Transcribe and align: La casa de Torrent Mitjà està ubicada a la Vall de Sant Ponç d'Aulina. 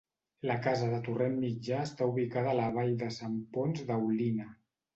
La 0.51 0.53
casa 0.67 0.87
de 0.93 1.01
Torrent 1.07 1.35
Mitjà 1.43 1.83
està 1.89 2.09
ubicada 2.15 2.51
a 2.55 2.59
la 2.63 2.67
Vall 2.79 2.91
de 3.05 3.13
Sant 3.21 3.39
Ponç 3.59 3.87
d'Aulina. 3.93 4.53